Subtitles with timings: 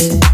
[0.00, 0.33] you.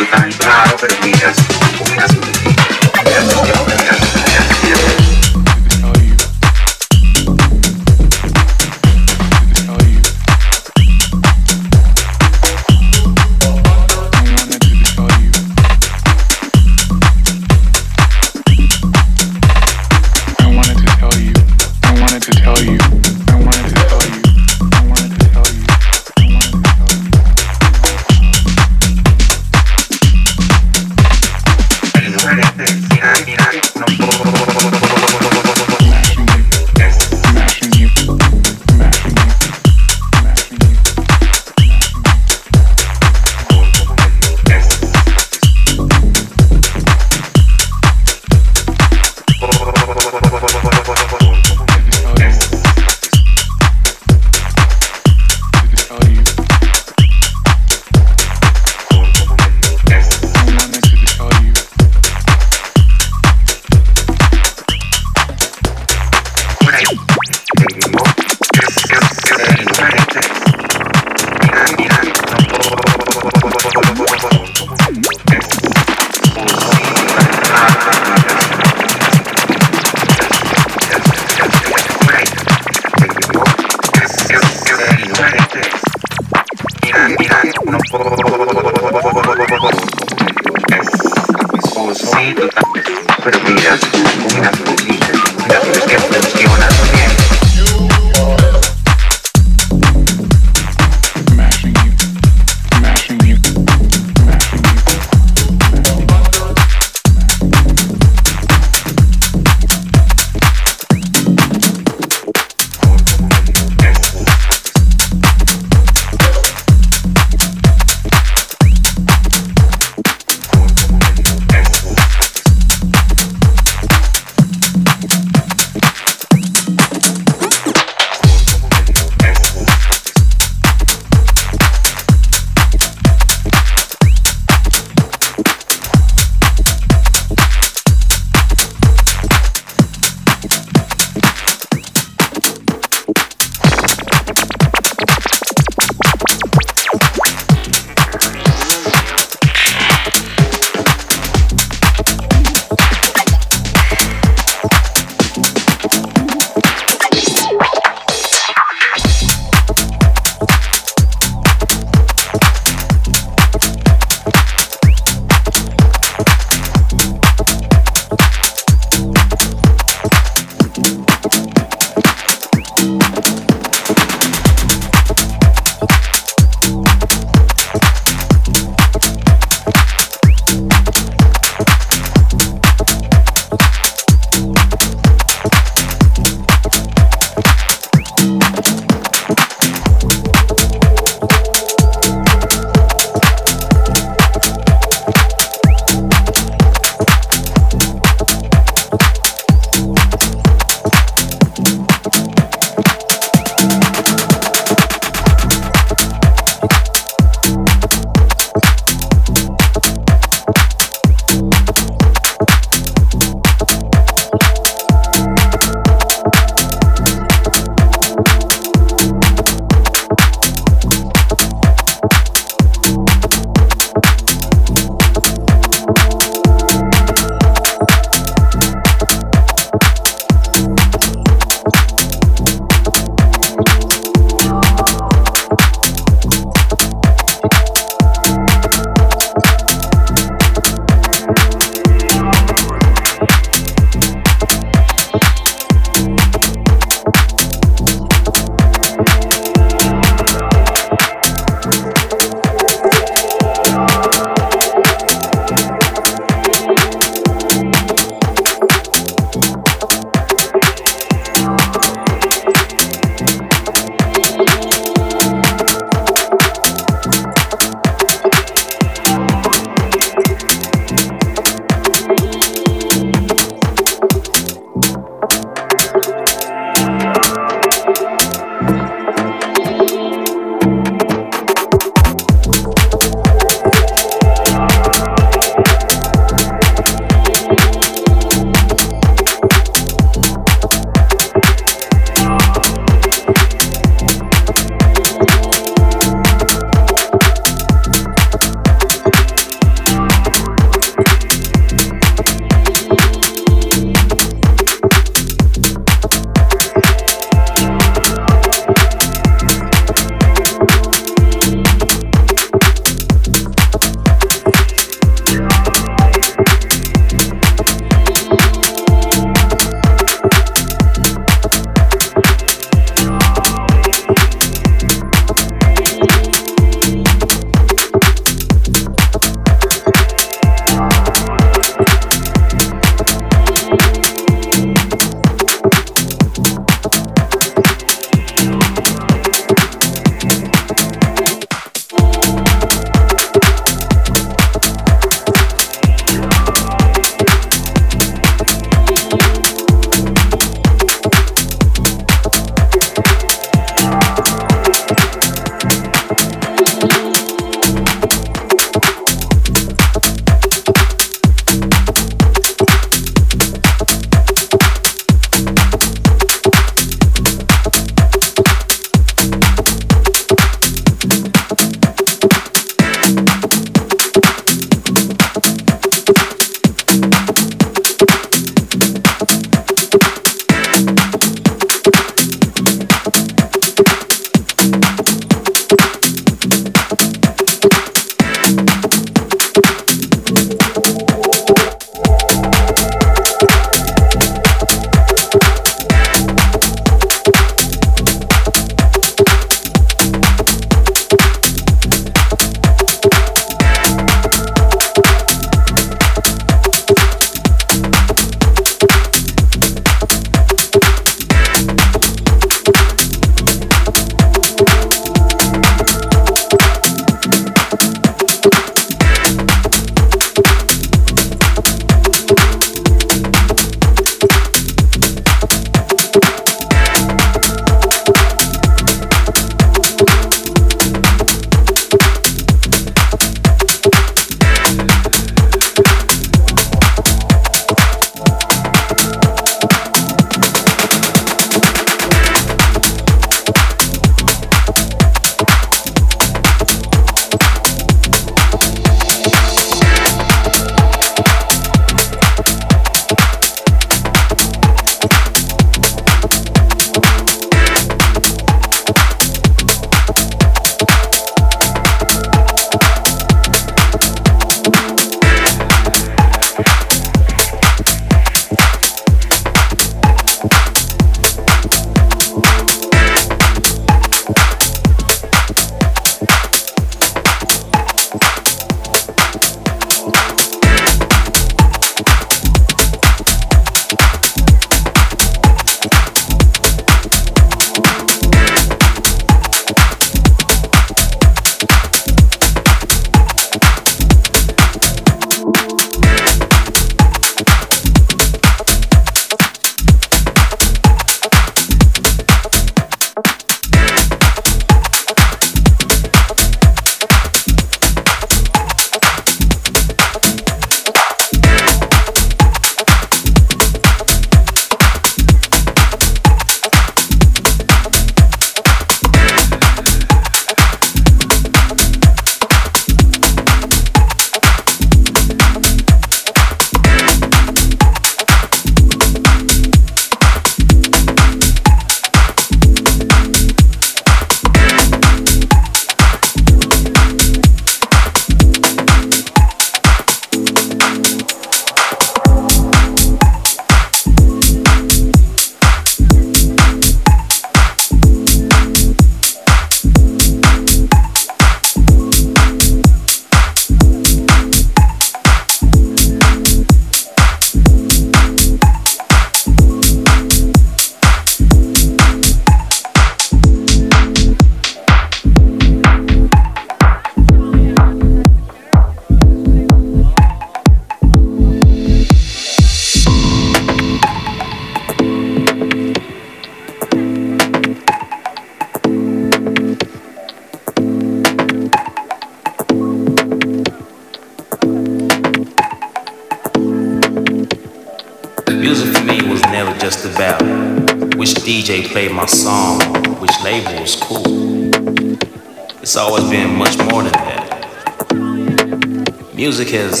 [599.36, 600.00] Music has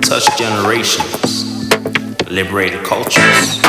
[0.00, 1.70] touched generations,
[2.30, 3.63] liberated cultures.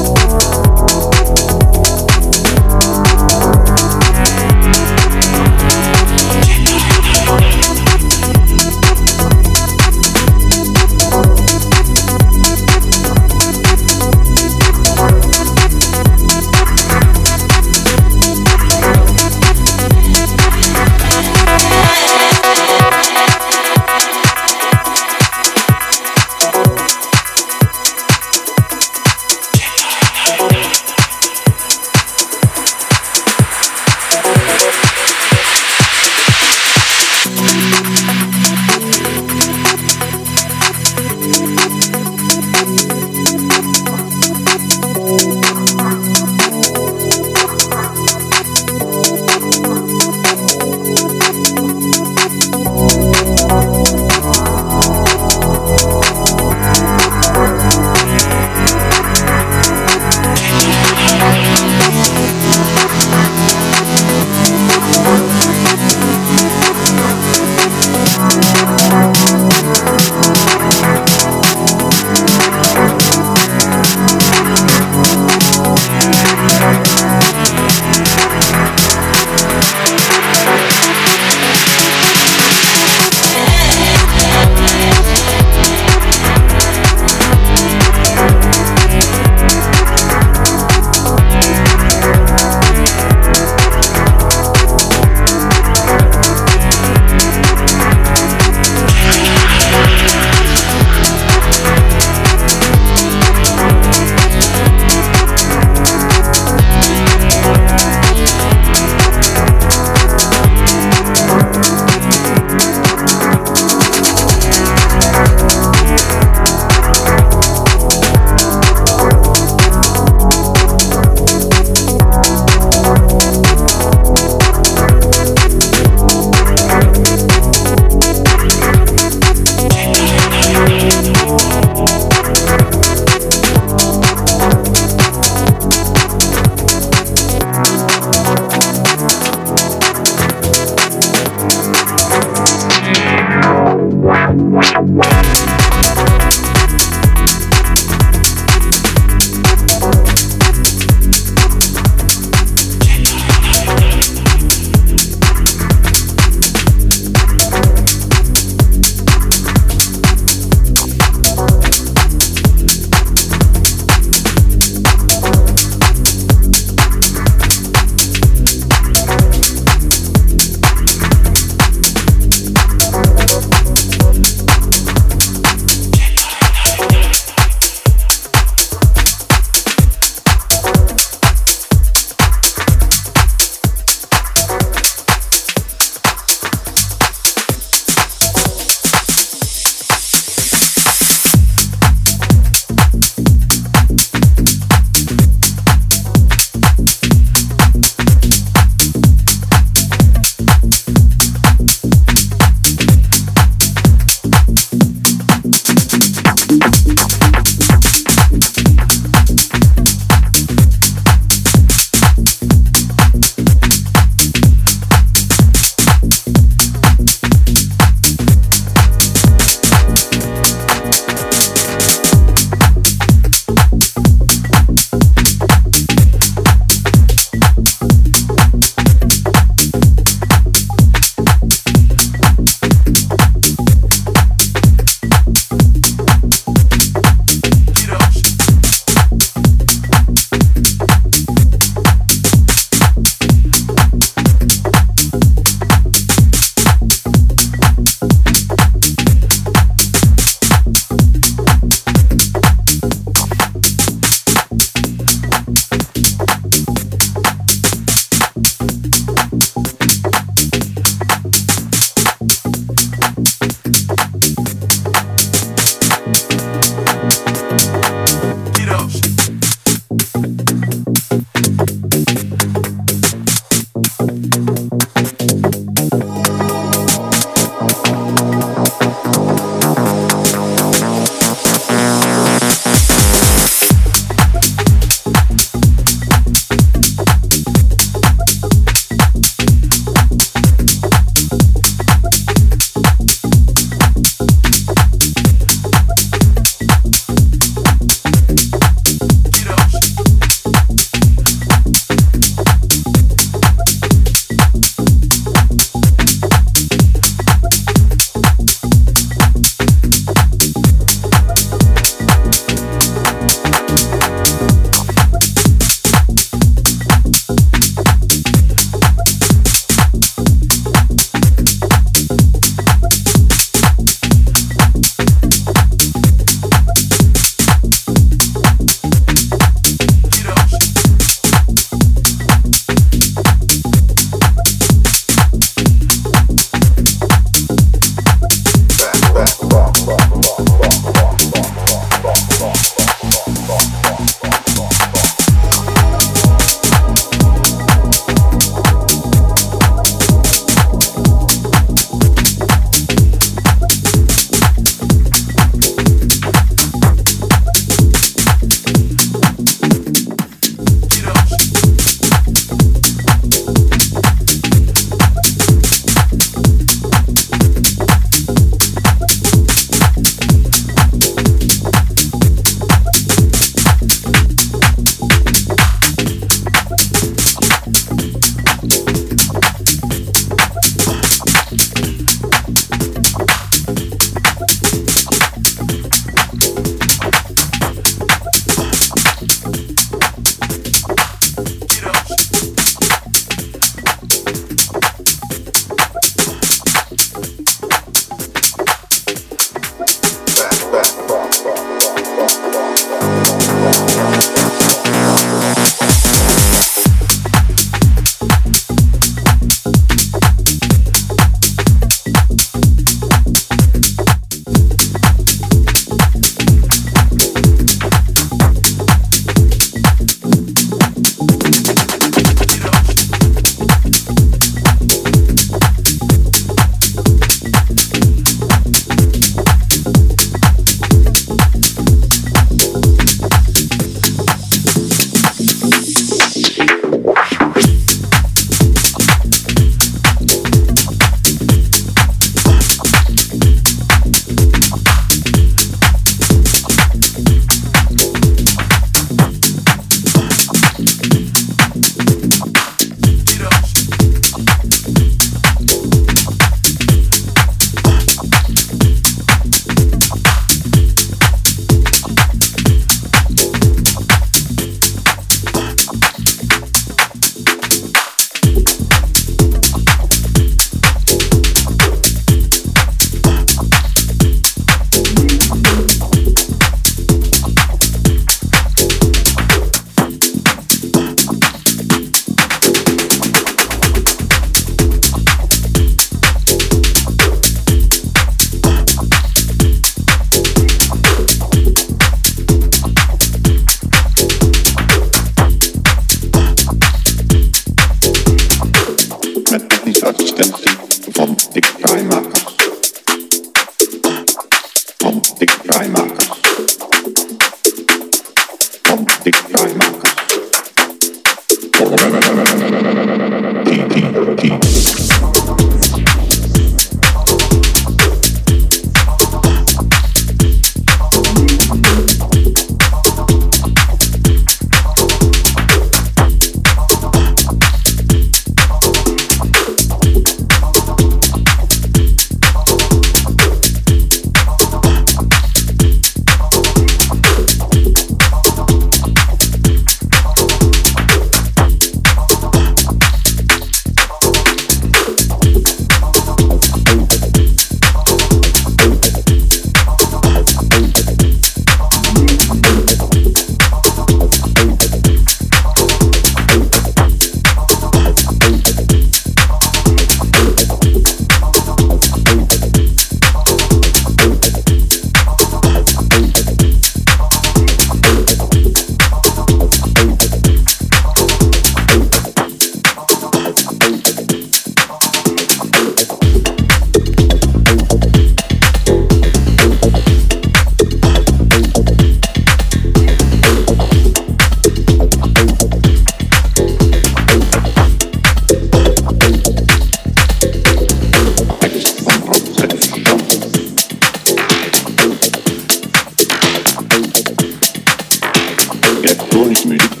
[599.41, 600.00] Johannes Mühle.